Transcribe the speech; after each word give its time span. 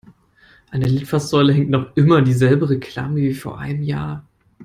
An 0.71 0.79
der 0.81 0.89
Litfaßsäule 0.89 1.53
hängt 1.53 1.69
noch 1.69 1.95
immer 1.95 2.23
dieselbe 2.23 2.67
Reklame 2.71 3.17
wie 3.17 3.35
vor 3.35 3.59
einem 3.59 3.83
Jahr. 3.83 4.25